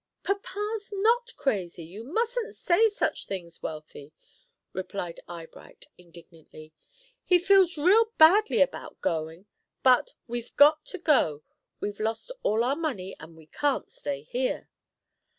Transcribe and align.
"Papa's 0.23 0.91
not 0.91 1.35
crazy. 1.37 1.83
You 1.83 2.03
mustn't 2.03 2.55
say 2.55 2.89
such 2.89 3.27
things, 3.27 3.61
Wealthy," 3.61 4.15
replied 4.73 5.19
Eyebright, 5.27 5.85
indignantly. 5.95 6.73
"He 7.23 7.37
feels 7.37 7.77
real 7.77 8.05
badly 8.17 8.61
about 8.61 8.99
going. 9.01 9.45
But 9.83 10.13
we've 10.25 10.55
got 10.55 10.83
to 10.85 10.97
go. 10.97 11.43
We've 11.79 11.99
lost 11.99 12.31
all 12.41 12.63
our 12.63 12.75
money, 12.75 13.15
and 13.19 13.37
we 13.37 13.45
can't 13.45 13.91
stay 13.91 14.23
here." 14.23 14.69